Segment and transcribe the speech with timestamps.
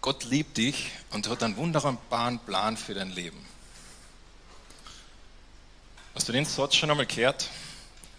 [0.00, 3.44] Gott liebt dich und hat einen wunderbaren Plan für dein Leben.
[6.14, 7.48] Hast du den Satz schon einmal gehört?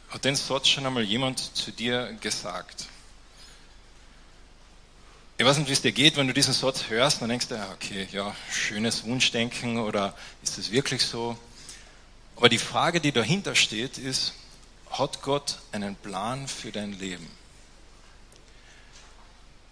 [0.10, 2.86] Hat den Satz schon einmal jemand zu dir gesagt?
[5.38, 7.56] Ich weiß nicht, wie es dir geht, wenn du diesen Satz hörst, dann denkst du,
[7.74, 11.36] okay, ja, schönes Wunschdenken oder ist es wirklich so?
[12.36, 14.34] Aber die Frage, die dahinter steht, ist,
[14.92, 17.28] hat Gott einen Plan für dein Leben?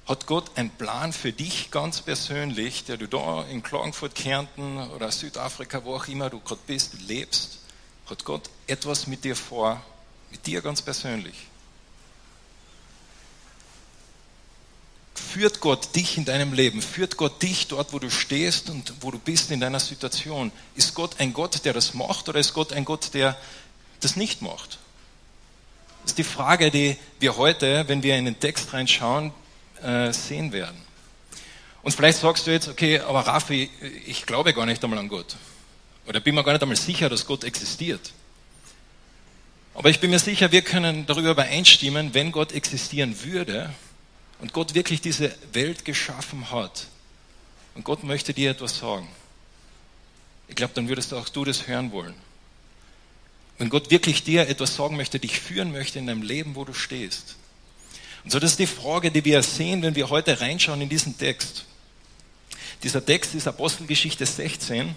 [0.10, 5.12] Hat Gott einen Plan für dich ganz persönlich, der du da in Klagenfurt, Kärnten oder
[5.12, 7.59] Südafrika, wo auch immer du gerade bist, lebst?
[8.09, 9.80] Hat Gott etwas mit dir vor,
[10.32, 11.35] mit dir ganz persönlich?
[15.13, 16.82] Führt Gott dich in deinem Leben?
[16.82, 20.52] Führt Gott dich dort, wo du stehst und wo du bist in deiner Situation?
[20.73, 23.38] Ist Gott ein Gott, der das macht oder ist Gott ein Gott, der
[23.99, 24.80] das nicht macht?
[26.02, 29.34] Das ist die Frage, die wir heute, wenn wir in den Text reinschauen,
[29.84, 30.78] äh, sehen werden.
[31.82, 33.70] Und vielleicht sagst du jetzt, okay, aber Raffi,
[34.05, 35.36] ich glaube gar nicht einmal an Gott.
[36.08, 38.12] Oder bin mir gar nicht einmal sicher, dass Gott existiert.
[39.74, 43.74] Aber ich bin mir sicher, wir können darüber übereinstimmen, wenn Gott existieren würde
[44.40, 46.88] und Gott wirklich diese Welt geschaffen hat
[47.76, 49.08] und Gott möchte dir etwas sagen.
[50.48, 52.16] Ich glaube, dann würdest auch du das hören wollen.
[53.58, 56.74] Wenn Gott wirklich dir etwas sagen möchte, dich führen möchte in deinem Leben, wo du
[56.74, 57.36] stehst.
[58.30, 61.18] Und so, das ist die Frage, die wir sehen, wenn wir heute reinschauen in diesen
[61.18, 61.66] Text.
[62.84, 64.94] Dieser Text ist Apostelgeschichte 16.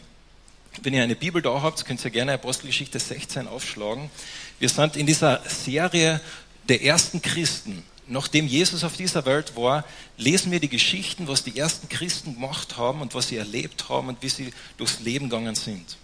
[0.82, 4.10] Wenn ihr eine Bibel da habt, könnt ihr gerne Apostelgeschichte 16 aufschlagen.
[4.58, 6.20] Wir sind in dieser Serie
[6.68, 7.82] der ersten Christen.
[8.06, 9.86] Nachdem Jesus auf dieser Welt war,
[10.18, 14.08] lesen wir die Geschichten, was die ersten Christen gemacht haben und was sie erlebt haben
[14.08, 15.96] und wie sie durchs Leben gegangen sind.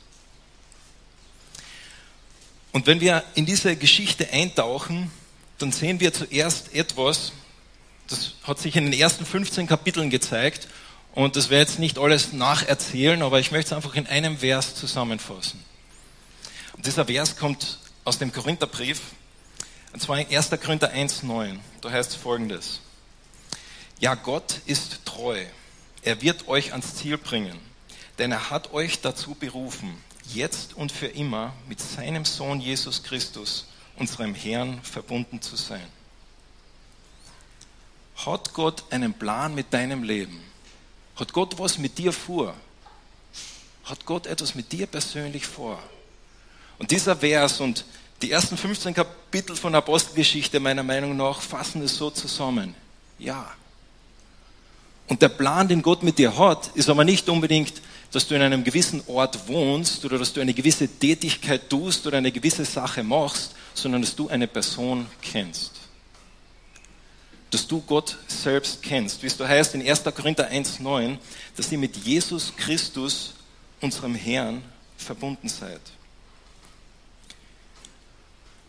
[2.72, 5.10] Und wenn wir in diese Geschichte eintauchen,
[5.58, 7.32] dann sehen wir zuerst etwas,
[8.08, 10.68] das hat sich in den ersten 15 Kapiteln gezeigt
[11.12, 14.74] und das werde jetzt nicht alles nacherzählen, aber ich möchte es einfach in einem Vers
[14.74, 15.62] zusammenfassen.
[16.74, 19.00] Und dieser Vers kommt aus dem Korintherbrief,
[19.92, 20.50] und zwar in 1.
[20.62, 21.58] Korinther 1,9.
[21.80, 22.80] Da heißt es folgendes.
[23.98, 25.44] Ja, Gott ist treu.
[26.02, 27.58] Er wird euch ans Ziel bringen,
[28.18, 29.96] denn er hat euch dazu berufen,
[30.32, 33.66] jetzt und für immer mit seinem Sohn Jesus Christus,
[33.98, 35.86] unserem Herrn, verbunden zu sein.
[38.16, 40.40] Hat Gott einen Plan mit deinem Leben?
[41.16, 42.54] Hat Gott was mit dir vor?
[43.84, 45.78] Hat Gott etwas mit dir persönlich vor?
[46.78, 47.84] Und dieser Vers und
[48.22, 52.74] die ersten 15 Kapitel von Apostelgeschichte meiner Meinung nach fassen es so zusammen.
[53.18, 53.50] Ja.
[55.06, 57.80] Und der Plan, den Gott mit dir hat, ist aber nicht unbedingt
[58.12, 62.18] dass du in einem gewissen Ort wohnst oder dass du eine gewisse Tätigkeit tust oder
[62.18, 65.72] eine gewisse Sache machst, sondern dass du eine Person kennst.
[67.50, 69.22] Dass du Gott selbst kennst.
[69.22, 70.04] Wie es da heißt in 1.
[70.04, 71.18] Korinther 1,9,
[71.56, 73.34] dass ihr mit Jesus Christus,
[73.80, 74.62] unserem Herrn,
[74.96, 75.80] verbunden seid.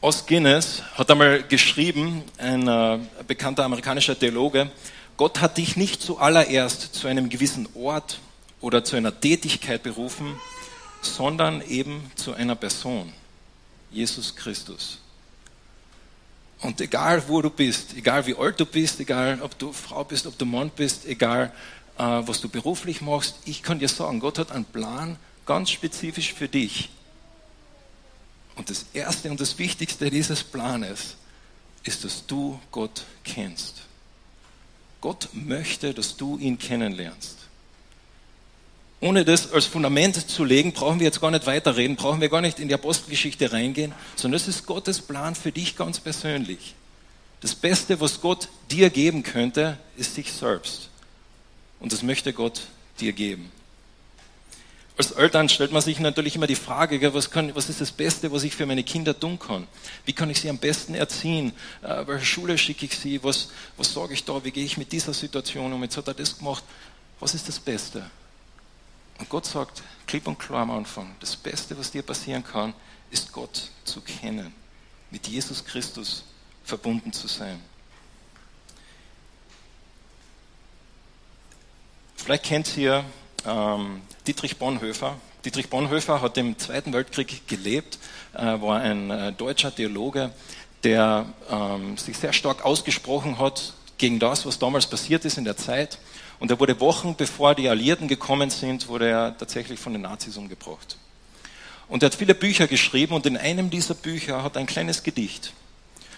[0.02, 4.72] Os Guinness hat einmal geschrieben, ein äh, bekannter amerikanischer Theologe,
[5.18, 8.20] Gott hat dich nicht zuallererst zu einem gewissen Ort
[8.62, 10.40] oder zu einer Tätigkeit berufen,
[11.02, 13.14] sondern eben zu einer Person,
[13.92, 15.00] Jesus Christus.
[16.62, 20.28] Und egal wo du bist, egal wie alt du bist, egal ob du Frau bist,
[20.28, 21.54] ob du Mann bist, egal
[21.98, 26.34] äh, was du beruflich machst, ich kann dir sagen, Gott hat einen Plan ganz spezifisch
[26.34, 26.90] für dich.
[28.56, 31.16] Und das Erste und das Wichtigste dieses Planes
[31.84, 33.84] ist, dass du Gott kennst.
[35.00, 37.38] Gott möchte, dass du ihn kennenlernst.
[39.02, 42.42] Ohne das als Fundament zu legen, brauchen wir jetzt gar nicht weiterreden, brauchen wir gar
[42.42, 46.76] nicht in die Apostelgeschichte reingehen, sondern das ist Gottes Plan für dich ganz persönlich.
[47.40, 50.90] Das Beste, was Gott dir geben könnte, ist sich selbst.
[51.80, 52.62] Und das möchte Gott
[53.00, 53.50] dir geben.
[54.98, 58.34] Als Eltern stellt man sich natürlich immer die Frage, was, kann, was, ist das Beste,
[58.34, 59.66] was ich für meine Kinder tun kann?
[60.04, 61.54] Wie kann ich sie am besten erziehen?
[61.82, 63.24] Äh, welche Schule schicke ich sie?
[63.24, 64.44] Was, was sage ich da?
[64.44, 65.82] Wie gehe ich mit dieser Situation um?
[65.84, 66.66] Jetzt hat er das gemacht.
[67.22, 68.04] Was ist das Beste?
[69.20, 72.74] Und Gott sagt klipp und klar am Anfang, das Beste, was dir passieren kann,
[73.12, 74.54] ist Gott zu kennen,
[75.12, 76.24] mit Jesus Christus
[76.64, 77.60] verbunden zu sein.
[82.16, 83.04] Vielleicht kennt ihr
[83.46, 85.18] ähm, Dietrich Bonhoeffer.
[85.44, 87.98] Dietrich Bonhoeffer hat im Zweiten Weltkrieg gelebt,
[88.34, 90.32] äh, war ein äh, deutscher Theologe,
[90.84, 95.58] der ähm, sich sehr stark ausgesprochen hat gegen das, was damals passiert ist in der
[95.58, 95.98] Zeit.
[96.40, 100.38] Und er wurde Wochen bevor die Alliierten gekommen sind, wurde er tatsächlich von den Nazis
[100.38, 100.98] umgebracht.
[101.90, 105.04] Und er hat viele Bücher geschrieben und in einem dieser Bücher hat er ein kleines
[105.04, 105.54] Gedicht.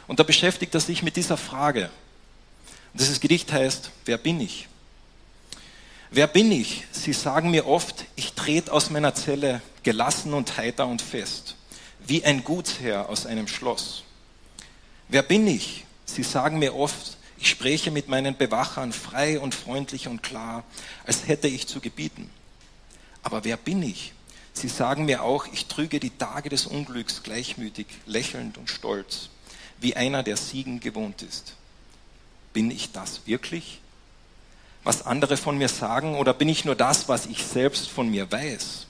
[0.07, 1.89] Und da beschäftigt er sich mit dieser Frage.
[2.94, 4.68] Und dieses Gedicht heißt, wer bin ich?
[6.12, 6.83] Wer bin ich?
[6.91, 11.56] Sie sagen mir oft, ich trete aus meiner Zelle gelassen und heiter und fest,
[12.06, 14.03] wie ein Gutsherr aus einem Schloss.
[15.07, 15.85] Wer bin ich?
[16.06, 20.63] Sie sagen mir oft, ich spreche mit meinen Bewachern frei und freundlich und klar,
[21.05, 22.29] als hätte ich zu gebieten.
[23.23, 24.13] Aber wer bin ich?
[24.53, 29.29] Sie sagen mir auch, ich trüge die Tage des Unglücks gleichmütig, lächelnd und stolz,
[29.79, 31.55] wie einer, der Siegen gewohnt ist.
[32.53, 33.81] Bin ich das wirklich?
[34.83, 38.31] was andere von mir sagen oder bin ich nur das, was ich selbst von mir
[38.31, 38.87] weiß?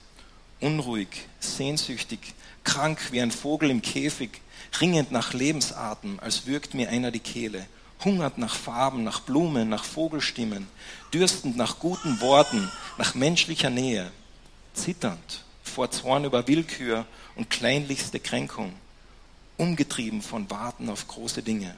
[0.61, 1.07] Unruhig,
[1.39, 2.19] sehnsüchtig,
[2.63, 4.41] krank wie ein Vogel im Käfig,
[4.79, 7.65] ringend nach Lebensarten, als würgt mir einer die Kehle,
[8.03, 10.67] hungert nach Farben, nach Blumen, nach Vogelstimmen,
[11.13, 14.11] dürstend nach guten Worten, nach menschlicher Nähe,
[14.73, 17.05] zitternd vor Zorn über Willkür
[17.35, 18.73] und kleinlichste Kränkung,
[19.57, 21.75] umgetrieben von Warten auf große Dinge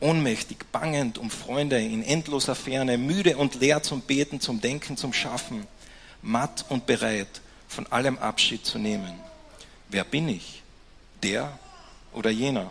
[0.00, 5.12] ohnmächtig, bangend um Freunde in endloser Ferne, müde und leer zum Beten, zum Denken, zum
[5.12, 5.66] Schaffen,
[6.22, 9.18] matt und bereit, von allem Abschied zu nehmen.
[9.88, 10.62] Wer bin ich?
[11.22, 11.58] Der
[12.12, 12.70] oder jener?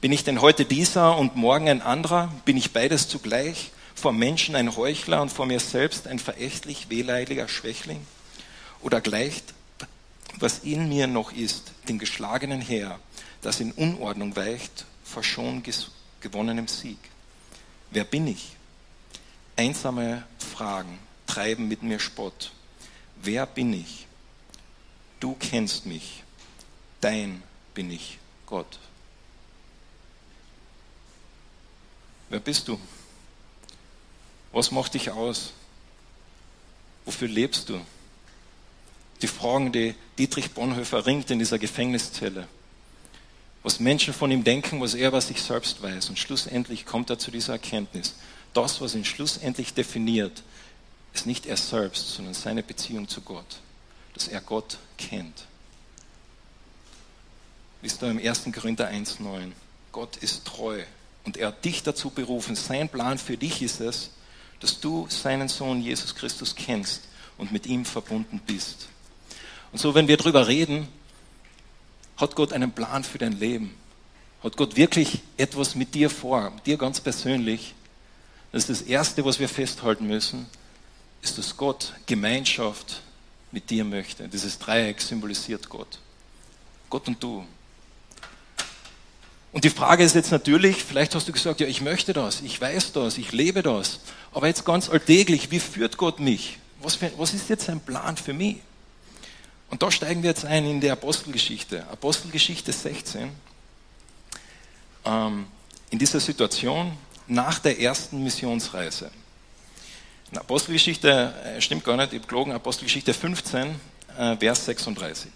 [0.00, 2.32] Bin ich denn heute dieser und morgen ein anderer?
[2.44, 3.70] Bin ich beides zugleich?
[3.94, 8.00] Vor Menschen ein Heuchler und vor mir selbst ein verächtlich wehleidiger Schwächling?
[8.80, 9.52] Oder gleicht,
[10.38, 12.98] was in mir noch ist, dem geschlagenen Heer,
[13.42, 15.62] das in Unordnung weicht, vor schon
[16.20, 16.98] gewonnenem Sieg.
[17.90, 18.56] Wer bin ich?
[19.56, 22.52] Einsame Fragen treiben mit mir Spott.
[23.22, 24.06] Wer bin ich?
[25.18, 26.22] Du kennst mich.
[27.00, 27.42] Dein
[27.74, 28.78] bin ich, Gott.
[32.30, 32.80] Wer bist du?
[34.52, 35.52] Was macht dich aus?
[37.04, 37.80] Wofür lebst du?
[39.20, 42.48] Die Fragen, die Dietrich Bonhoeffer ringt in dieser Gefängniszelle
[43.62, 46.08] was Menschen von ihm denken, was er über sich selbst weiß.
[46.08, 48.14] Und schlussendlich kommt er zu dieser Erkenntnis.
[48.54, 50.42] Das, was ihn schlussendlich definiert,
[51.12, 53.60] ist nicht er selbst, sondern seine Beziehung zu Gott.
[54.14, 55.44] Dass er Gott kennt.
[57.82, 58.44] Wisst ihr im 1.
[58.52, 59.52] Korinther 1,9?
[59.92, 60.82] Gott ist treu
[61.24, 62.56] und er hat dich dazu berufen.
[62.56, 64.10] Sein Plan für dich ist es,
[64.60, 67.02] dass du seinen Sohn Jesus Christus kennst
[67.38, 68.88] und mit ihm verbunden bist.
[69.72, 70.88] Und so, wenn wir darüber reden,
[72.16, 73.74] hat Gott einen Plan für dein Leben?
[74.42, 77.74] Hat Gott wirklich etwas mit dir vor, mit dir ganz persönlich?
[78.52, 80.46] Das ist das Erste, was wir festhalten müssen,
[81.22, 83.02] ist, dass Gott Gemeinschaft
[83.52, 84.28] mit dir möchte.
[84.28, 85.98] Dieses Dreieck symbolisiert Gott.
[86.88, 87.44] Gott und du.
[89.52, 92.60] Und die Frage ist jetzt natürlich, vielleicht hast du gesagt, ja, ich möchte das, ich
[92.60, 94.00] weiß das, ich lebe das.
[94.32, 96.58] Aber jetzt ganz alltäglich, wie führt Gott mich?
[96.80, 98.56] Was, für, was ist jetzt sein Plan für mich?
[99.68, 101.86] Und da steigen wir jetzt ein in die Apostelgeschichte.
[101.88, 103.30] Apostelgeschichte 16.
[105.04, 105.46] Ähm,
[105.90, 106.92] in dieser Situation
[107.26, 109.10] nach der ersten Missionsreise.
[110.30, 113.80] In Apostelgeschichte, äh, stimmt gar nicht, ich habe gelogen, Apostelgeschichte 15,
[114.16, 115.30] äh, Vers 36.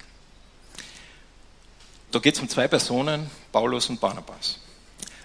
[2.14, 4.58] Da geht es um zwei Personen, Paulus und Barnabas.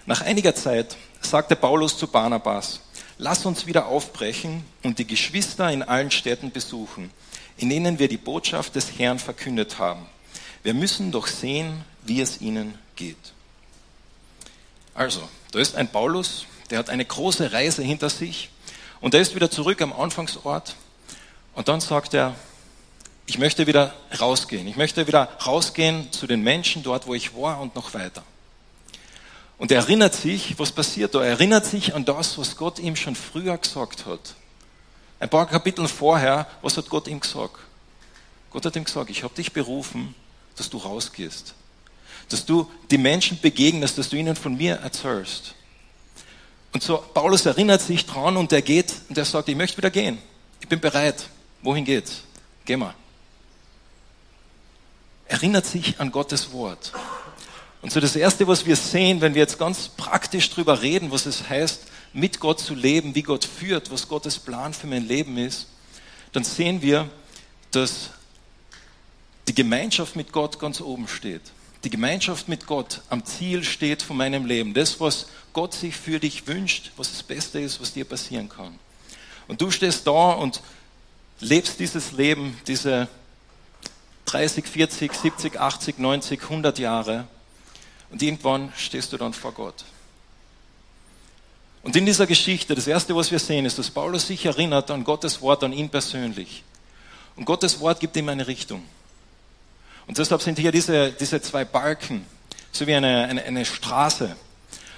[0.06, 2.80] Nach einiger Zeit sagte Paulus zu Barnabas,
[3.16, 7.10] lass uns wieder aufbrechen und die Geschwister in allen Städten besuchen
[7.60, 10.06] in denen wir die Botschaft des Herrn verkündet haben.
[10.62, 13.16] Wir müssen doch sehen, wie es ihnen geht.
[14.94, 15.20] Also,
[15.52, 18.48] da ist ein Paulus, der hat eine große Reise hinter sich
[19.00, 20.74] und er ist wieder zurück am Anfangsort
[21.54, 22.34] und dann sagt er,
[23.30, 24.66] ich möchte wieder rausgehen.
[24.66, 28.24] Ich möchte wieder rausgehen zu den Menschen dort, wo ich war und noch weiter.
[29.56, 31.22] Und er erinnert sich, was passiert da?
[31.22, 34.34] Er erinnert sich an das, was Gott ihm schon früher gesagt hat.
[35.20, 37.54] Ein paar Kapitel vorher, was hat Gott ihm gesagt?
[38.50, 40.16] Gott hat ihm gesagt, ich habe dich berufen,
[40.56, 41.54] dass du rausgehst.
[42.30, 45.54] Dass du die Menschen begegnest, dass du ihnen von mir erzählst.
[46.72, 49.90] Und so, Paulus erinnert sich dran und er geht und er sagt, ich möchte wieder
[49.90, 50.18] gehen.
[50.60, 51.28] Ich bin bereit.
[51.62, 52.22] Wohin geht's?
[52.64, 52.96] Geh mal.
[55.30, 56.92] Erinnert sich an Gottes Wort.
[57.82, 61.24] Und so das Erste, was wir sehen, wenn wir jetzt ganz praktisch drüber reden, was
[61.24, 65.38] es heißt, mit Gott zu leben, wie Gott führt, was Gottes Plan für mein Leben
[65.38, 65.68] ist,
[66.32, 67.08] dann sehen wir,
[67.70, 68.10] dass
[69.46, 71.42] die Gemeinschaft mit Gott ganz oben steht.
[71.84, 74.74] Die Gemeinschaft mit Gott am Ziel steht von meinem Leben.
[74.74, 78.76] Das, was Gott sich für dich wünscht, was das Beste ist, was dir passieren kann.
[79.46, 80.60] Und du stehst da und
[81.38, 83.06] lebst dieses Leben, diese
[84.30, 87.26] 30, 40, 70, 80, 90, 100 Jahre.
[88.10, 89.84] Und irgendwann stehst du dann vor Gott.
[91.82, 95.02] Und in dieser Geschichte, das Erste, was wir sehen, ist, dass Paulus sich erinnert an
[95.02, 96.62] Gottes Wort, an ihn persönlich.
[97.34, 98.84] Und Gottes Wort gibt ihm eine Richtung.
[100.06, 102.24] Und deshalb sind hier diese, diese zwei Balken,
[102.70, 104.36] so wie eine, eine, eine Straße.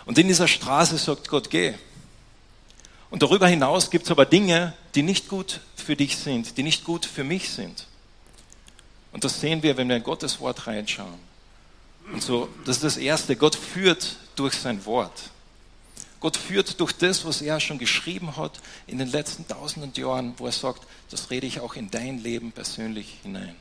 [0.05, 1.75] Und in dieser Straße sagt Gott, geh.
[3.11, 6.85] Und darüber hinaus gibt es aber Dinge, die nicht gut für dich sind, die nicht
[6.85, 7.87] gut für mich sind.
[9.13, 11.33] Und das sehen wir, wenn wir in Gottes Wort reinschauen.
[12.13, 13.37] Und so, das ist das Erste.
[13.37, 15.31] Gott führt durch sein Wort.
[16.21, 20.47] Gott führt durch das, was er schon geschrieben hat in den letzten tausenden Jahren, wo
[20.47, 23.57] er sagt, das rede ich auch in dein Leben persönlich hinein.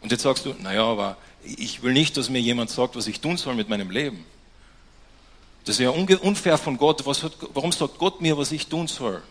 [0.00, 3.20] Und jetzt sagst du, naja, aber ich will nicht, dass mir jemand sagt, was ich
[3.20, 4.24] tun soll mit meinem Leben.
[5.64, 7.06] Das ist ja unfair von Gott.
[7.06, 9.22] Hat, warum sagt Gott mir, was ich tun soll?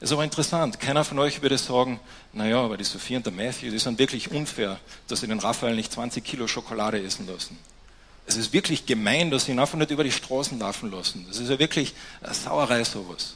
[0.00, 0.80] Ist aber interessant.
[0.80, 2.00] Keiner von euch würde sagen,
[2.32, 5.76] naja, aber die Sophie und der Matthew, die sind wirklich unfair, dass sie den Raphael
[5.76, 7.58] nicht 20 Kilo Schokolade essen lassen.
[8.26, 11.26] Es ist wirklich gemein, dass sie ihn einfach nicht über die Straßen laufen lassen.
[11.28, 13.34] Das ist ja wirklich eine Sauerei sowas.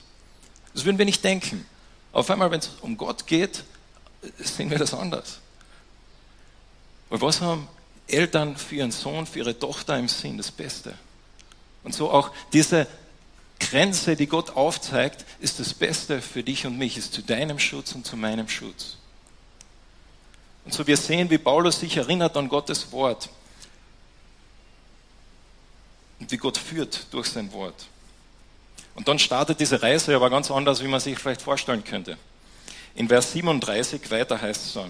[0.72, 1.66] Das würden wir nicht denken.
[2.12, 3.62] Auf einmal, wenn es um Gott geht,
[4.38, 5.40] sehen wir das anders.
[7.10, 7.68] Weil was haben
[8.06, 10.38] Eltern für ihren Sohn, für ihre Tochter im Sinn?
[10.38, 10.94] Das Beste.
[11.82, 12.86] Und so auch diese
[13.74, 17.92] Grenze, die Gott aufzeigt, ist das Beste für dich und mich, ist zu deinem Schutz
[17.96, 18.98] und zu meinem Schutz.
[20.64, 23.28] Und so wir sehen, wie Paulus sich erinnert an Gottes Wort
[26.20, 27.86] und wie Gott führt durch sein Wort.
[28.94, 32.16] Und dann startet diese Reise aber ganz anders, wie man sich vielleicht vorstellen könnte.
[32.94, 34.86] In Vers 37 weiter heißt es so,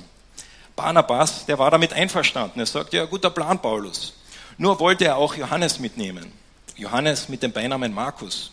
[0.76, 2.60] Barnabas, der war damit einverstanden.
[2.60, 4.12] Er sagt, ja, guter Plan, Paulus.
[4.58, 6.30] Nur wollte er auch Johannes mitnehmen.
[6.76, 8.50] Johannes mit dem Beinamen Markus.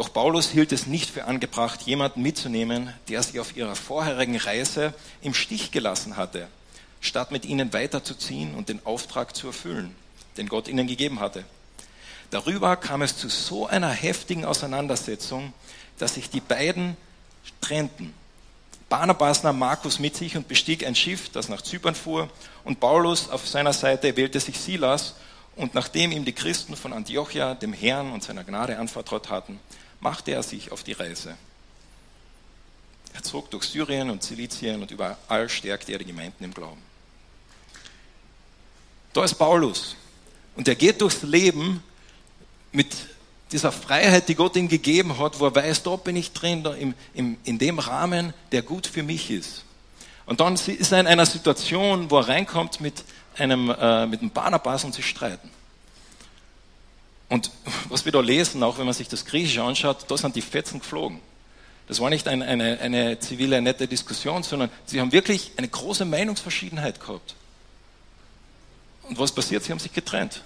[0.00, 4.94] Doch Paulus hielt es nicht für angebracht, jemanden mitzunehmen, der sich auf ihrer vorherigen Reise
[5.20, 6.48] im Stich gelassen hatte,
[7.02, 9.94] statt mit ihnen weiterzuziehen und den Auftrag zu erfüllen,
[10.38, 11.44] den Gott ihnen gegeben hatte.
[12.30, 15.52] Darüber kam es zu so einer heftigen Auseinandersetzung,
[15.98, 16.96] dass sich die beiden
[17.60, 18.14] trennten.
[18.88, 22.30] Barnabas nahm Markus mit sich und bestieg ein Schiff, das nach Zypern fuhr,
[22.64, 25.16] und Paulus auf seiner Seite wählte sich Silas
[25.56, 29.60] und nachdem ihm die Christen von Antiochia dem Herrn und seiner Gnade anvertraut hatten,
[30.00, 31.36] machte er sich auf die Reise.
[33.12, 36.80] Er zog durch Syrien und Zilizien und überall stärkte er die Gemeinden im Glauben.
[39.12, 39.96] Da ist Paulus
[40.56, 41.82] und er geht durchs Leben
[42.72, 42.88] mit
[43.50, 46.74] dieser Freiheit, die Gott ihm gegeben hat, wo er weiß, da bin ich drin, da
[46.74, 49.64] im, im, in dem Rahmen, der gut für mich ist.
[50.26, 53.04] Und dann ist er in einer Situation, wo er reinkommt mit
[53.36, 55.50] einem, äh, mit einem Barnabas und sie streiten.
[57.30, 57.50] Und
[57.88, 60.80] was wir da lesen, auch wenn man sich das Griechische anschaut, da sind die Fetzen
[60.80, 61.20] geflogen.
[61.86, 66.04] Das war nicht eine, eine, eine zivile, nette Diskussion, sondern sie haben wirklich eine große
[66.04, 67.36] Meinungsverschiedenheit gehabt.
[69.04, 69.62] Und was passiert?
[69.62, 70.42] Sie haben sich getrennt.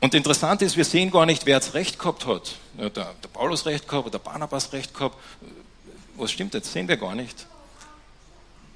[0.00, 2.56] Und interessant ist, wir sehen gar nicht, wer jetzt Recht gehabt hat.
[2.78, 5.16] Der, der Paulus Recht gehabt, oder der Barnabas Recht gehabt.
[6.16, 6.72] Was stimmt jetzt?
[6.72, 7.46] Sehen wir gar nicht.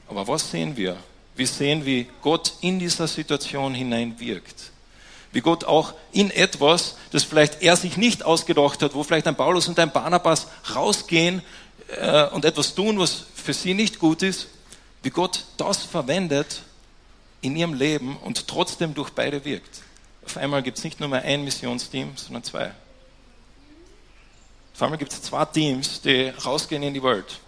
[0.09, 0.97] Aber was sehen wir?
[1.37, 4.73] Wir sehen, wie Gott in dieser Situation hineinwirkt.
[5.39, 9.37] Wie Gott auch in etwas, das vielleicht er sich nicht ausgedacht hat, wo vielleicht ein
[9.37, 11.43] Paulus und ein Barnabas rausgehen
[11.97, 14.49] äh, und etwas tun, was für sie nicht gut ist,
[15.05, 16.63] wie Gott das verwendet
[17.41, 19.83] in ihrem Leben und trotzdem durch beide wirkt.
[20.27, 22.73] Auf einmal gibt es nicht nur mehr ein Missionsteam, sondern zwei.
[24.75, 27.39] Auf einmal gibt es zwei Teams, die rausgehen in die Welt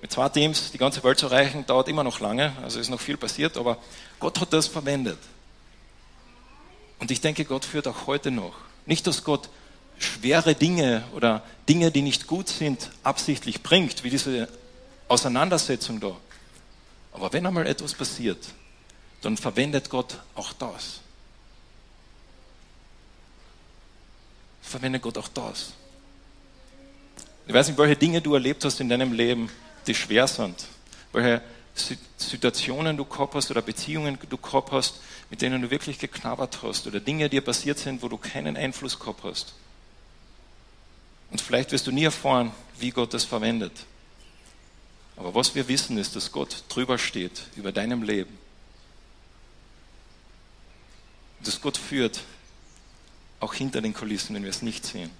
[0.00, 3.00] mit zwei Teams die ganze Welt zu erreichen, dauert immer noch lange, also ist noch
[3.00, 3.78] viel passiert, aber
[4.20, 5.18] Gott hat das verwendet.
[7.00, 8.54] Und ich denke, Gott führt auch heute noch.
[8.86, 9.48] Nicht, dass Gott
[9.98, 14.48] schwere Dinge oder Dinge, die nicht gut sind, absichtlich bringt, wie diese
[15.08, 16.16] Auseinandersetzung da.
[17.12, 18.38] Aber wenn einmal etwas passiert,
[19.22, 21.00] dann verwendet Gott auch das.
[24.62, 25.72] Verwendet Gott auch das.
[27.46, 29.50] Ich weiß nicht, welche Dinge du erlebt hast in deinem Leben,
[29.86, 30.66] die schwer sind,
[31.12, 31.42] welche
[31.74, 35.00] Situationen du gehabt hast oder Beziehungen du gehabt hast,
[35.30, 38.98] mit denen du wirklich geknabbert hast oder Dinge dir passiert sind, wo du keinen Einfluss
[38.98, 39.54] gehabt hast.
[41.30, 43.72] Und vielleicht wirst du nie erfahren, wie Gott das verwendet.
[45.16, 48.38] Aber was wir wissen, ist, dass Gott drüber steht über deinem Leben.
[51.44, 52.20] Dass Gott führt,
[53.38, 55.10] auch hinter den Kulissen, wenn wir es nicht sehen.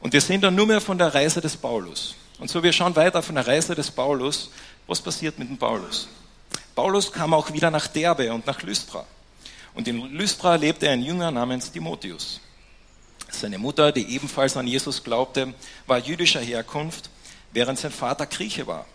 [0.00, 2.14] Und wir sehen dann nur mehr von der Reise des Paulus.
[2.40, 4.50] Und so, wir schauen weiter von der Reise des Paulus.
[4.86, 6.08] Was passiert mit dem Paulus?
[6.74, 9.04] Paulus kam auch wieder nach Derbe und nach Lystra.
[9.74, 12.40] Und in Lystra lebte ein Jünger namens Timotheus.
[13.30, 15.52] Seine Mutter, die ebenfalls an Jesus glaubte,
[15.86, 17.10] war jüdischer Herkunft,
[17.52, 18.86] während sein Vater Grieche war.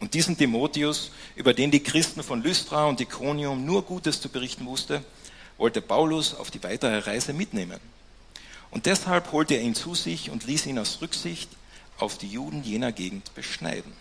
[0.00, 4.64] Und diesen Timotheus, über den die Christen von Lystra und Iconium nur Gutes zu berichten
[4.64, 5.04] wusste,
[5.58, 7.80] wollte Paulus auf die weitere Reise mitnehmen.
[8.70, 11.50] Und deshalb holte er ihn zu sich und ließ ihn aus Rücksicht
[11.98, 13.92] auf die Juden jener Gegend beschneiden.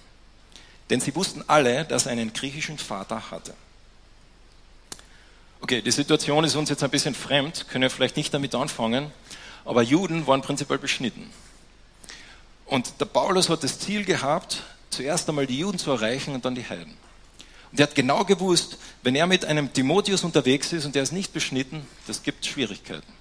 [0.90, 3.54] Denn sie wussten alle, dass er einen griechischen Vater hatte.
[5.60, 9.12] Okay, die Situation ist uns jetzt ein bisschen fremd, können wir vielleicht nicht damit anfangen,
[9.66, 11.30] aber Juden waren prinzipiell beschnitten.
[12.66, 16.56] Und der Paulus hat das Ziel gehabt, zuerst einmal die Juden zu erreichen und dann
[16.56, 16.96] die Heiden.
[17.72, 21.12] Und er hat genau gewusst, wenn er mit einem Timotheus unterwegs ist und der ist
[21.12, 23.12] nicht beschnitten, das gibt Schwierigkeiten.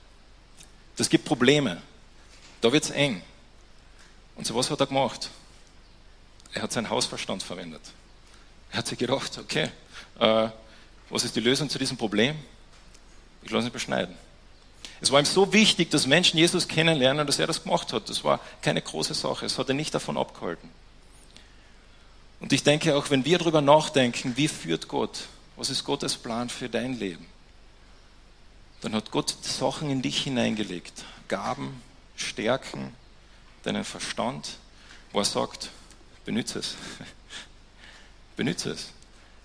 [0.97, 1.83] Das gibt Probleme.
[2.61, 3.23] Da wird es eng.
[4.37, 5.31] Und so was hat er gemacht?
[6.53, 7.83] Er hat seinen Hausverstand verwendet.
[8.71, 9.71] Er hat sich gedacht, okay,
[10.19, 10.49] äh,
[11.11, 12.37] was ist die Lösung zu diesem Problem?
[13.43, 14.15] Ich lasse mich beschneiden.
[15.01, 18.09] Es war ihm so wichtig, dass Menschen Jesus kennenlernen, dass er das gemacht hat.
[18.09, 19.47] Das war keine große Sache.
[19.47, 20.69] Es hat ihn nicht davon abgehalten.
[22.41, 25.25] Und ich denke auch, wenn wir darüber nachdenken, wie führt Gott,
[25.57, 27.27] was ist Gottes Plan für dein Leben,
[28.81, 31.83] dann hat Gott Sachen in dich hineingelegt, Gaben,
[32.15, 32.95] Stärken,
[33.67, 34.59] deinen Verstand,
[35.13, 35.71] wo er sagt,
[36.25, 36.75] benütze es.
[38.37, 38.93] benütze es.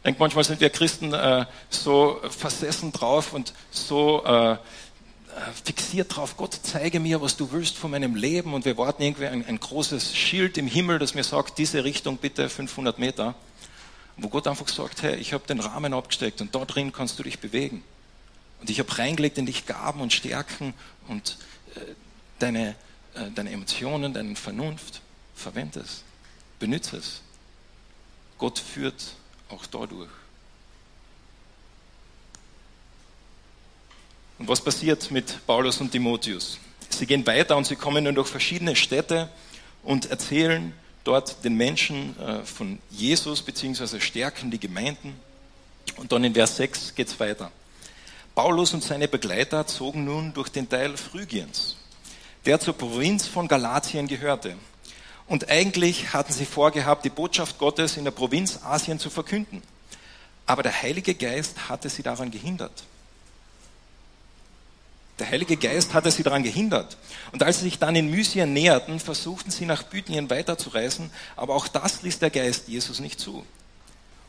[0.03, 4.57] Ich manchmal sind wir Christen äh, so versessen drauf und so äh,
[5.63, 9.27] fixiert drauf, Gott, zeige mir, was du willst von meinem Leben und wir warten irgendwie
[9.27, 13.35] ein, ein großes Schild im Himmel, das mir sagt, diese Richtung bitte 500 Meter,
[14.17, 17.23] wo Gott einfach sagt, hey, ich habe den Rahmen abgesteckt und da drin kannst du
[17.23, 17.83] dich bewegen.
[18.59, 20.73] Und ich habe reingelegt in dich Gaben und Stärken
[21.07, 21.37] und
[21.75, 21.79] äh,
[22.39, 22.73] deine, äh,
[23.35, 25.01] deine Emotionen, deine Vernunft.
[25.35, 26.03] Verwende es,
[26.59, 27.21] benütze es.
[28.37, 29.15] Gott führt
[29.49, 30.09] auch dadurch.
[34.39, 36.57] Und was passiert mit Paulus und Timotheus?
[36.89, 39.29] Sie gehen weiter und sie kommen dann durch verschiedene Städte
[39.83, 45.15] und erzählen dort den Menschen äh, von Jesus beziehungsweise stärken die Gemeinden.
[45.97, 47.51] Und dann in Vers 6 geht es weiter.
[48.35, 51.75] Paulus und seine Begleiter zogen nun durch den Teil Phrygiens,
[52.45, 54.55] der zur Provinz von Galatien gehörte.
[55.27, 59.61] Und eigentlich hatten sie vorgehabt, die Botschaft Gottes in der Provinz Asien zu verkünden.
[60.45, 62.83] Aber der Heilige Geist hatte sie daran gehindert.
[65.19, 66.97] Der Heilige Geist hatte sie daran gehindert.
[67.31, 71.67] Und als sie sich dann in Mysien näherten, versuchten sie nach Bithynien weiterzureisen, aber auch
[71.67, 73.45] das ließ der Geist Jesus nicht zu.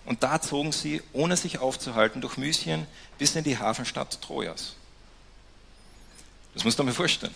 [0.04, 2.86] Und da zogen sie, ohne sich aufzuhalten, durch Mysien
[3.18, 4.74] bis in die Hafenstadt Trojas.
[6.54, 7.34] Das musst du mir vorstellen.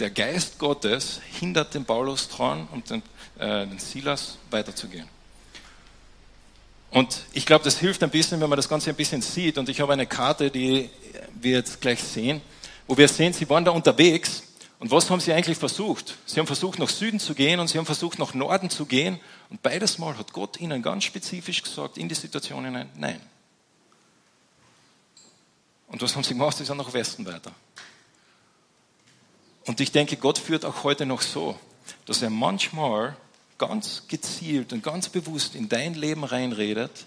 [0.00, 3.02] Der Geist Gottes hindert den Paulus daran und den,
[3.38, 5.08] äh, den Silas weiterzugehen.
[6.90, 9.58] Und ich glaube, das hilft ein bisschen, wenn man das Ganze ein bisschen sieht.
[9.58, 10.90] Und ich habe eine Karte, die
[11.40, 12.42] wir jetzt gleich sehen
[12.90, 14.42] wo wir sehen, sie waren da unterwegs.
[14.80, 16.16] Und was haben sie eigentlich versucht?
[16.26, 19.20] Sie haben versucht, nach Süden zu gehen und sie haben versucht, nach Norden zu gehen.
[19.48, 23.20] Und beides Mal hat Gott ihnen ganz spezifisch gesagt, in die Situation hinein, nein.
[25.86, 26.56] Und was haben sie gemacht?
[26.56, 27.52] Sie sind nach Westen weiter.
[29.70, 31.56] Und ich denke, Gott führt auch heute noch so,
[32.04, 33.16] dass er manchmal
[33.56, 37.06] ganz gezielt und ganz bewusst in dein Leben reinredet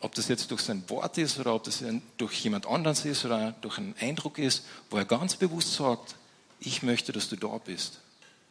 [0.00, 1.84] ob das jetzt durch sein Wort ist oder ob das
[2.16, 6.14] durch jemand anderes ist oder durch einen Eindruck ist, wo er ganz bewusst sagt,
[6.60, 7.98] ich möchte, dass du da bist,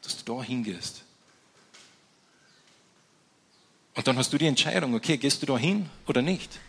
[0.03, 1.01] dass du da hingehst.
[3.95, 6.59] Und dann hast du die Entscheidung, okay, gehst du da hin oder nicht?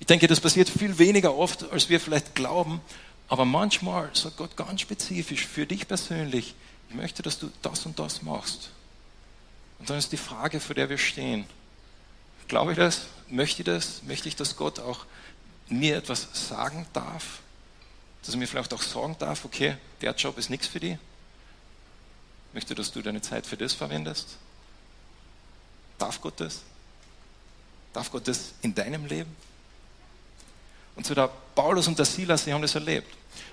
[0.00, 2.80] Ich denke, das passiert viel weniger oft, als wir vielleicht glauben,
[3.28, 6.54] aber manchmal sagt Gott ganz spezifisch für dich persönlich,
[6.88, 8.70] ich möchte, dass du das und das machst.
[9.78, 11.46] Und dann ist die Frage, vor der wir stehen,
[12.46, 13.06] glaube ich das?
[13.28, 14.02] möchte ich das?
[14.02, 15.06] Möchte ich, dass Gott auch
[15.68, 17.40] mir etwas sagen darf?
[18.22, 20.96] Dass er mir vielleicht auch sagen darf, okay, der Job ist nichts für dich?
[22.52, 24.36] Möchte, dass du deine Zeit für das verwendest?
[25.98, 26.62] Darf Gott das?
[27.92, 29.34] Darf Gott das in deinem Leben?
[30.96, 33.08] Und so der Paulus und der Silas, sie haben das erlebt.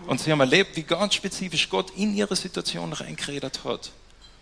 [0.08, 3.92] Und sie haben erlebt, wie ganz spezifisch Gott in ihre Situation reingeredet hat.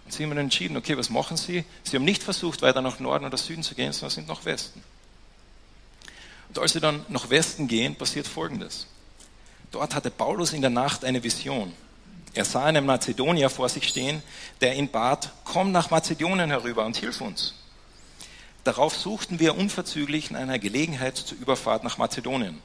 [0.05, 1.63] Und sie haben entschieden, okay, was machen sie?
[1.83, 4.83] Sie haben nicht versucht, weiter nach Norden oder Süden zu gehen, sondern sind nach Westen.
[6.49, 8.87] Und als sie dann nach Westen gehen, passiert Folgendes.
[9.71, 11.73] Dort hatte Paulus in der Nacht eine Vision.
[12.33, 14.21] Er sah einen Mazedonier vor sich stehen,
[14.61, 17.55] der ihn bat, komm nach Mazedonien herüber und hilf uns.
[18.63, 22.61] Darauf suchten wir unverzüglich nach einer Gelegenheit zur Überfahrt nach Mazedonien.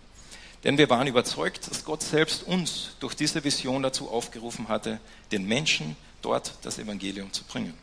[0.65, 4.99] Denn wir waren überzeugt, dass Gott selbst uns durch diese Vision dazu aufgerufen hatte,
[5.31, 7.75] den Menschen dort das Evangelium zu bringen.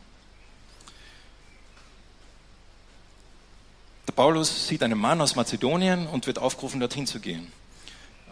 [4.08, 7.52] Der Paulus sieht einen Mann aus Mazedonien und wird aufgerufen, dorthin zu gehen.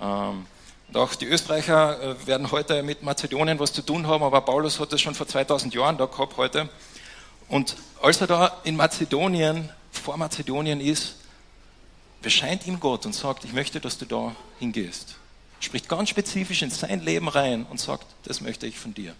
[0.01, 0.47] Ähm,
[0.89, 4.81] und auch die Österreicher äh, werden heute mit Mazedonien was zu tun haben, aber Paulus
[4.81, 6.69] hat das schon vor 2000 Jahren da gehabt heute.
[7.47, 11.19] Und als er da in Mazedonien, vor Mazedonien ist,
[12.22, 15.16] bescheint ihm Gott und sagt, ich möchte, dass du da hingehst.
[15.61, 19.14] Spricht ganz spezifisch in sein Leben rein und sagt, das möchte ich von dir.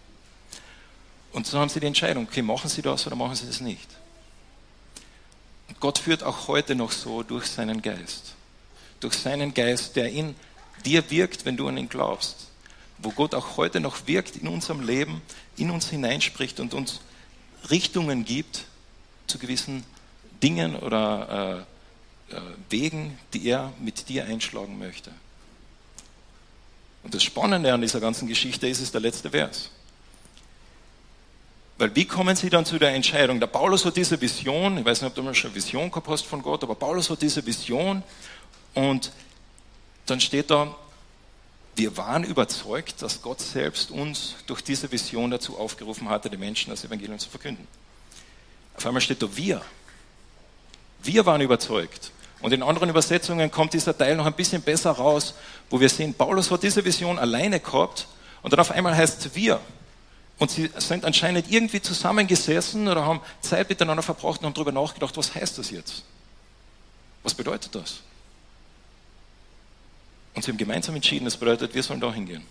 [1.33, 3.89] Und so haben sie die Entscheidung, okay, machen sie das oder machen sie das nicht.
[5.79, 8.35] Gott führt auch heute noch so durch seinen Geist.
[9.01, 10.35] Durch seinen Geist, der in
[10.85, 12.49] dir wirkt, wenn du an ihn glaubst.
[13.03, 15.23] wo Gott auch heute noch wirkt in unserem Leben,
[15.57, 17.01] in uns hineinspricht und uns
[17.71, 18.67] Richtungen gibt
[19.27, 19.85] zu gewissen
[20.43, 21.80] Dingen oder äh,
[22.69, 25.11] Wegen, die er mit dir einschlagen möchte.
[27.03, 29.71] Und das Spannende an dieser ganzen Geschichte ist, ist der letzte Vers.
[31.79, 33.41] Weil wie kommen sie dann zu der Entscheidung?
[33.41, 36.09] Der Paulus hat diese Vision, ich weiß nicht, ob du mal schon eine Vision gehabt
[36.09, 38.03] hast von Gott, aber Paulus hat diese Vision
[38.75, 39.13] und
[40.05, 40.75] dann steht da,
[41.77, 46.69] wir waren überzeugt, dass Gott selbst uns durch diese Vision dazu aufgerufen hatte, den Menschen
[46.69, 47.67] das Evangelium zu verkünden.
[48.77, 49.63] Auf einmal steht da wir.
[51.03, 52.13] Wir waren überzeugt.
[52.43, 55.35] Und in anderen Übersetzungen kommt dieser Teil noch ein bisschen besser raus,
[55.69, 58.09] wo wir sehen, Paulus hat diese Vision alleine gehabt
[58.43, 59.61] und dann auf einmal heißt es wir.
[60.39, 65.15] Und sie sind anscheinend irgendwie zusammengesessen oder haben Zeit miteinander verbracht und haben darüber nachgedacht,
[65.19, 66.05] was heißt das jetzt?
[67.23, 68.01] Was bedeutet das?
[70.35, 72.47] Und sie haben gemeinsam entschieden, das bedeutet, wir sollen da hingehen.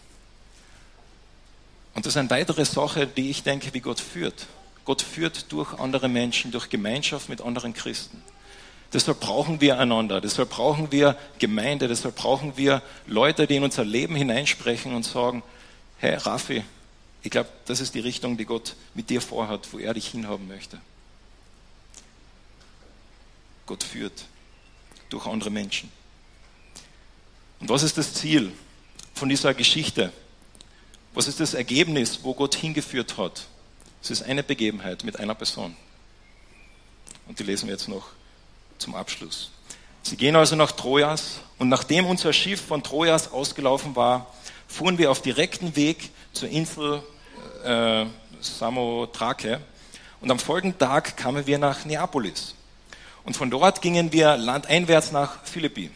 [1.96, 4.46] Und das ist eine weitere Sache, die ich denke, wie Gott führt.
[4.86, 8.22] Gott führt durch andere Menschen, durch Gemeinschaft mit anderen Christen.
[8.92, 13.86] Deshalb brauchen wir einander, deshalb brauchen wir Gemeinde, deshalb brauchen wir Leute, die in unser
[13.86, 15.44] Leben hineinsprechen und sagen,
[16.00, 16.64] hey Raffi,
[17.22, 20.48] ich glaube, das ist die Richtung, die Gott mit dir vorhat, wo er dich hinhaben
[20.48, 20.80] möchte.
[23.68, 24.26] Gott führt
[25.10, 25.92] durch andere Menschen.
[27.60, 28.52] Und was ist das Ziel
[29.14, 30.12] von dieser Geschichte?
[31.14, 33.48] Was ist das Ergebnis, wo Gott hingeführt hat?
[34.02, 35.76] Es ist eine Begebenheit mit einer Person.
[37.28, 38.08] Und die lesen wir jetzt noch
[38.80, 39.52] zum Abschluss.
[40.02, 44.28] Sie gehen also nach Trojas und nachdem unser Schiff von Trojas ausgelaufen war,
[44.68, 47.04] fuhren wir auf direkten Weg zur Insel
[47.64, 48.06] äh,
[48.40, 49.60] Samothrake
[50.22, 52.56] und am folgenden Tag kamen wir nach Neapolis.
[53.26, 55.92] Und von dort gingen wir landeinwärts nach Philippi.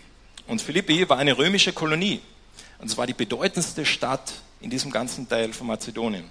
[0.47, 2.21] Und Philippi war eine römische Kolonie.
[2.79, 6.29] Und es war die bedeutendste Stadt in diesem ganzen Teil von Mazedonien.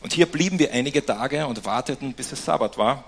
[0.00, 3.04] Und hier blieben wir einige Tage und warteten, bis es Sabbat war.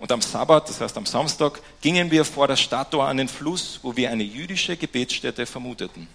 [0.00, 3.78] Und am Sabbat, das heißt am Samstag, gingen wir vor das Stadttor an den Fluss,
[3.82, 6.08] wo wir eine jüdische Gebetsstätte vermuteten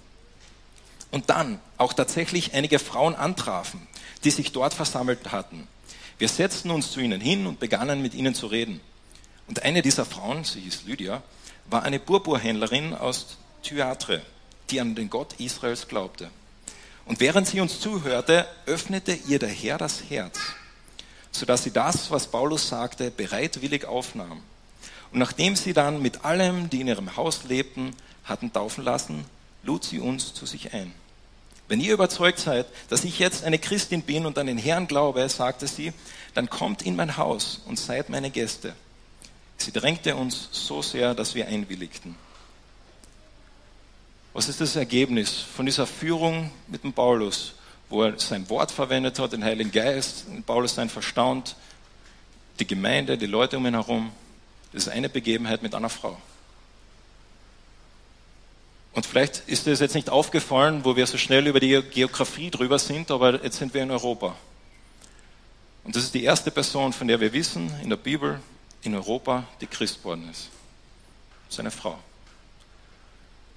[1.16, 3.88] und dann auch tatsächlich einige Frauen antrafen,
[4.26, 5.66] die sich dort versammelt hatten.
[6.18, 8.82] Wir setzten uns zu ihnen hin und begannen mit ihnen zu reden.
[9.48, 11.24] Und eine dieser Frauen, sie hieß Lydia,
[11.70, 14.24] war eine Purpurhändlerin aus Thyatre,
[14.70, 16.30] die an den Gott Israels glaubte.
[17.06, 20.38] Und während sie uns zuhörte, öffnete ihr der Herr das Herz,
[21.40, 24.42] sodass sie das, was Paulus sagte, bereitwillig aufnahm.
[25.12, 29.26] Und nachdem sie dann mit allem, die in ihrem Haus lebten, hatten taufen lassen,
[29.64, 30.94] lud sie uns zu sich ein.
[31.68, 35.28] Wenn ihr überzeugt seid, dass ich jetzt eine Christin bin und an den Herrn glaube,
[35.30, 35.94] sagte sie,
[36.34, 38.76] dann kommt in mein Haus und seid meine Gäste.
[39.58, 42.16] Sie drängte uns so sehr, dass wir einwilligten.
[44.34, 47.54] Was ist das Ergebnis von dieser Führung mit dem Paulus,
[47.96, 51.56] wo er sein Wort verwendet hat, den Heiligen Geist, Paulus sein Verstand,
[52.60, 54.12] die Gemeinde, die Leute um ihn herum?
[54.74, 56.18] Das ist eine Begebenheit mit einer Frau.
[58.92, 62.80] Und vielleicht ist es jetzt nicht aufgefallen, wo wir so schnell über die Geografie drüber
[62.80, 64.36] sind, aber jetzt sind wir in Europa.
[65.86, 68.42] Und das ist die erste Person, von der wir wissen in der Bibel,
[68.82, 70.50] in Europa, die Christ worden ist.
[71.48, 71.98] Seine Frau.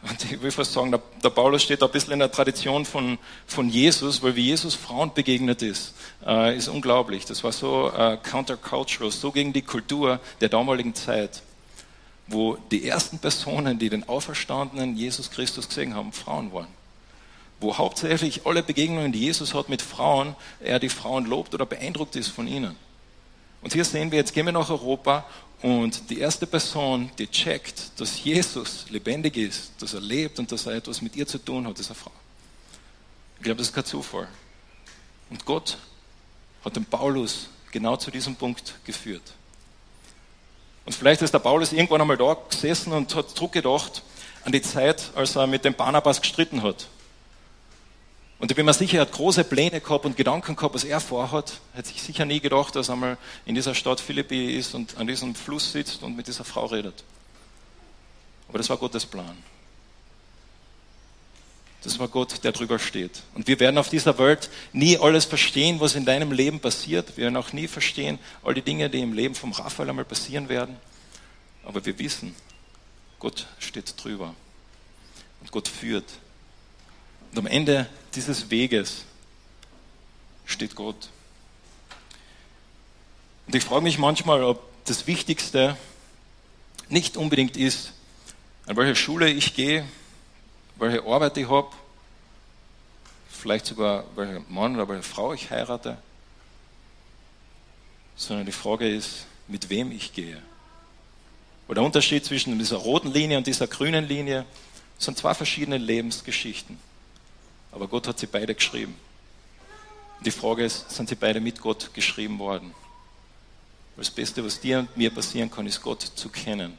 [0.03, 3.69] Und ich will fast sagen, der, Paulus steht ein bisschen in der Tradition von, von
[3.69, 7.25] Jesus, weil wie Jesus Frauen begegnet ist, äh, ist unglaublich.
[7.25, 11.43] Das war so äh, countercultural, so gegen die Kultur der damaligen Zeit
[12.29, 16.69] wo die ersten Personen, die den auferstandenen Jesus Christus gesehen haben, Frauen waren.
[17.61, 22.15] Wo hauptsächlich alle Begegnungen, die Jesus hat mit Frauen, er die Frauen lobt oder beeindruckt
[22.15, 22.77] ist von ihnen.
[23.63, 25.27] Und hier sehen wir, jetzt gehen wir nach Europa
[25.63, 30.67] und die erste Person, die checkt, dass Jesus lebendig ist, dass er lebt und dass
[30.67, 32.13] er etwas mit ihr zu tun hat, ist eine Frau.
[33.39, 34.29] Ich glaube, das ist kein Zufall.
[35.31, 35.79] Und Gott
[36.65, 39.23] hat den Paulus genau zu diesem Punkt geführt.
[40.87, 44.03] Und vielleicht ist der Paulus irgendwann einmal da gesessen und hat zurückgedacht
[44.45, 46.89] an die Zeit, als er mit dem Barnabas gestritten hat.
[48.39, 51.01] Und ich bin mir sicher, er hat große Pläne gehabt und Gedanken gehabt, was er
[51.01, 51.61] vorhat.
[51.73, 54.97] Er hat sich sicher nie gedacht, dass er einmal in dieser Stadt Philippi ist und
[54.97, 57.03] an diesem Fluss sitzt und mit dieser Frau redet.
[58.49, 59.37] Aber das war Gottes Plan.
[61.83, 63.23] Das war Gott, der drüber steht.
[63.35, 67.17] Und wir werden auf dieser Welt nie alles verstehen, was in deinem Leben passiert.
[67.17, 70.49] Wir werden auch nie verstehen, all die Dinge, die im Leben vom Raphael einmal passieren
[70.49, 70.77] werden.
[71.65, 72.35] Aber wir wissen,
[73.19, 74.35] Gott steht drüber.
[75.41, 76.05] Und Gott führt.
[77.33, 79.05] Und am Ende dieses Weges
[80.47, 81.11] steht Gott.
[83.47, 85.77] Und ich frage mich manchmal, ob das Wichtigste
[86.89, 87.93] nicht unbedingt ist,
[88.67, 89.87] an welche Schule ich gehe,
[90.77, 91.71] welche Arbeit ich habe.
[93.31, 95.97] vielleicht sogar, welcher Mann oder welche Frau ich heirate,
[98.17, 100.43] sondern die Frage ist, mit wem ich gehe.
[101.69, 104.45] Und der Unterschied zwischen dieser roten Linie und dieser grünen Linie
[104.99, 106.79] sind zwei verschiedene Lebensgeschichten.
[107.73, 108.95] Aber Gott hat sie beide geschrieben.
[110.19, 112.75] Und die Frage ist, sind sie beide mit Gott geschrieben worden?
[113.97, 116.79] Das Beste, was dir und mir passieren kann, ist Gott zu kennen.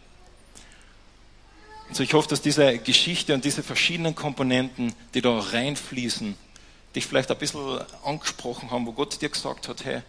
[1.90, 6.36] Also ich hoffe, dass diese Geschichte und diese verschiedenen Komponenten, die da reinfließen,
[6.96, 10.02] dich vielleicht ein bisschen angesprochen haben, wo Gott dir gesagt hat, hey,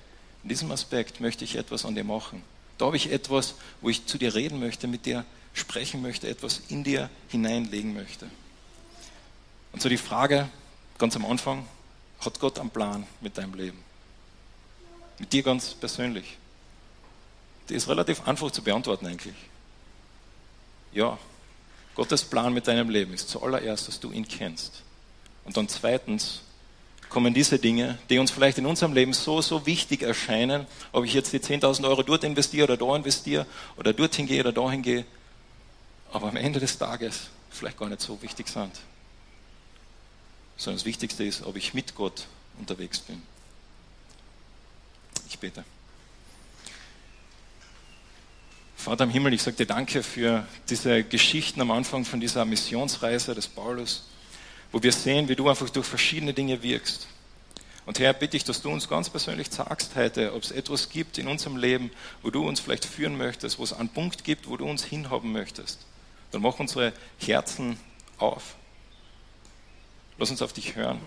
[0.42, 2.42] in diesem Aspekt möchte ich etwas an dir machen.
[2.78, 6.62] Da habe ich etwas, wo ich zu dir reden möchte, mit dir sprechen möchte, etwas
[6.68, 8.30] in dir hineinlegen möchte.
[9.72, 10.48] Und so die Frage
[11.00, 11.66] ganz am Anfang,
[12.20, 13.82] hat Gott einen Plan mit deinem Leben?
[15.18, 16.36] Mit dir ganz persönlich?
[17.68, 19.34] Die ist relativ einfach zu beantworten eigentlich.
[20.92, 21.18] Ja,
[21.94, 24.82] Gottes Plan mit deinem Leben ist zuallererst, dass du ihn kennst.
[25.44, 26.42] Und dann zweitens,
[27.08, 31.12] kommen diese Dinge, die uns vielleicht in unserem Leben so, so wichtig erscheinen, ob ich
[31.12, 35.04] jetzt die 10.000 Euro dort investiere oder da investiere oder dorthin gehe oder dahin gehe,
[36.12, 38.72] aber am Ende des Tages vielleicht gar nicht so wichtig sind.
[40.60, 42.26] Sondern das Wichtigste ist, ob ich mit Gott
[42.58, 43.20] unterwegs bin.
[45.28, 45.64] Ich bete.
[48.76, 53.34] Vater im Himmel, ich sage dir danke für diese Geschichten am Anfang von dieser Missionsreise
[53.34, 54.04] des Paulus
[54.72, 57.08] wo wir sehen, wie du einfach durch verschiedene Dinge wirkst.
[57.86, 61.18] Und Herr, bitte ich, dass du uns ganz persönlich sagst heute, ob es etwas gibt
[61.18, 61.90] in unserem Leben,
[62.22, 65.32] wo du uns vielleicht führen möchtest, wo es einen Punkt gibt, wo du uns hinhaben
[65.32, 65.80] möchtest.
[66.30, 67.78] Dann mach unsere Herzen
[68.18, 68.54] auf.
[70.20, 71.00] Lass uns auf dich hören.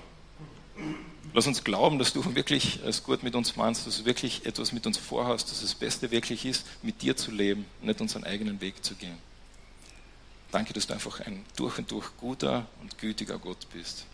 [1.36, 4.72] Lass uns glauben, dass du wirklich es gut mit uns meinst, dass du wirklich etwas
[4.72, 8.60] mit uns vorhast, dass das Beste wirklich ist, mit dir zu leben, nicht unseren eigenen
[8.60, 9.18] Weg zu gehen.
[10.52, 14.06] Danke, dass du einfach ein durch und durch guter und gütiger Gott bist.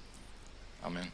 [0.82, 1.10] Amen.